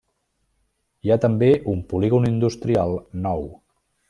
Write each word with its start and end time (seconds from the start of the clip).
Hi 1.07 1.13
ha 1.15 1.19
també 1.27 1.51
un 1.75 1.85
polígon 1.93 2.27
industrial 2.33 2.99
nou. 3.29 3.47